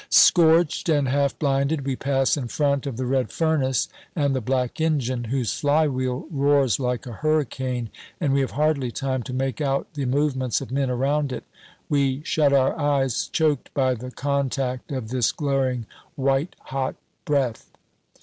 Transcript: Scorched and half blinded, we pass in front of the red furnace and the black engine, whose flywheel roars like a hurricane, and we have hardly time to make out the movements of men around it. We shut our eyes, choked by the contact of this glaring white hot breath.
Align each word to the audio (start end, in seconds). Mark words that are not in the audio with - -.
Scorched 0.09 0.89
and 0.89 1.07
half 1.07 1.37
blinded, 1.37 1.85
we 1.85 1.95
pass 1.95 2.35
in 2.35 2.47
front 2.47 2.87
of 2.87 2.97
the 2.97 3.05
red 3.05 3.31
furnace 3.31 3.87
and 4.15 4.35
the 4.35 4.41
black 4.41 4.81
engine, 4.81 5.25
whose 5.25 5.53
flywheel 5.53 6.25
roars 6.31 6.79
like 6.79 7.05
a 7.05 7.11
hurricane, 7.11 7.91
and 8.19 8.33
we 8.33 8.41
have 8.41 8.49
hardly 8.49 8.89
time 8.89 9.21
to 9.21 9.31
make 9.31 9.61
out 9.61 9.93
the 9.93 10.05
movements 10.07 10.59
of 10.59 10.71
men 10.71 10.89
around 10.89 11.31
it. 11.31 11.43
We 11.87 12.23
shut 12.23 12.51
our 12.51 12.75
eyes, 12.79 13.27
choked 13.27 13.71
by 13.75 13.93
the 13.93 14.09
contact 14.09 14.91
of 14.91 15.09
this 15.09 15.31
glaring 15.31 15.85
white 16.15 16.55
hot 16.63 16.95
breath. 17.23 17.69